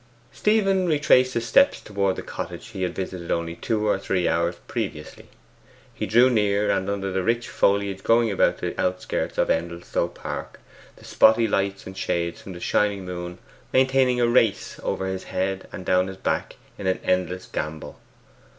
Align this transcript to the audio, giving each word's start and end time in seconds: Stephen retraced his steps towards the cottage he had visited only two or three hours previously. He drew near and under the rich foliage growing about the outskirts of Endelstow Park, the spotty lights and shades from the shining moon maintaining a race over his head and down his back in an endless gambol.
Stephen 0.31 0.87
retraced 0.87 1.35
his 1.35 1.45
steps 1.45 1.79
towards 1.79 2.15
the 2.15 2.23
cottage 2.23 2.69
he 2.69 2.81
had 2.81 2.95
visited 2.95 3.29
only 3.29 3.53
two 3.55 3.85
or 3.87 3.99
three 3.99 4.27
hours 4.27 4.55
previously. 4.67 5.27
He 5.93 6.07
drew 6.07 6.27
near 6.27 6.71
and 6.71 6.89
under 6.89 7.11
the 7.11 7.21
rich 7.21 7.47
foliage 7.49 8.01
growing 8.03 8.31
about 8.31 8.57
the 8.57 8.73
outskirts 8.81 9.37
of 9.37 9.51
Endelstow 9.51 10.07
Park, 10.07 10.59
the 10.95 11.05
spotty 11.05 11.47
lights 11.47 11.85
and 11.85 11.95
shades 11.95 12.41
from 12.41 12.53
the 12.53 12.59
shining 12.59 13.05
moon 13.05 13.37
maintaining 13.71 14.19
a 14.19 14.27
race 14.27 14.79
over 14.81 15.05
his 15.05 15.25
head 15.25 15.67
and 15.71 15.85
down 15.85 16.07
his 16.07 16.17
back 16.17 16.55
in 16.79 16.87
an 16.87 16.99
endless 17.03 17.45
gambol. 17.45 17.99